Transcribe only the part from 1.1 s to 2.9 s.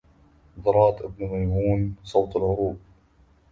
ميمون صوت العروب